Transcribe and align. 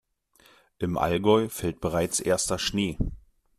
Im 0.79 0.97
Allgäu 0.97 1.47
fällt 1.47 1.79
bereits 1.79 2.19
erster 2.21 2.57
Schnee. 2.57 2.97